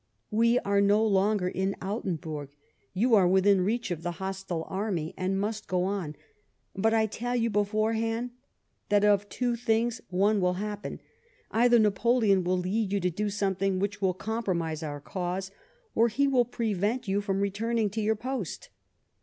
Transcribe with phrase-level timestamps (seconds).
[0.31, 2.49] We are no longer in Altenburg;
[2.91, 6.15] you arc within reach of the hostile army, and must go on.
[6.75, 8.31] But I tell you "beforehand,
[8.89, 11.01] that of two things one will happen:
[11.51, 15.51] either Napoleon will lead you to do something which will compromise our cause,
[15.93, 18.69] or he will prevent you from returning to your post.